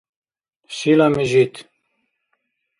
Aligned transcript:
Шила 0.75 1.07
мижит 1.13 1.53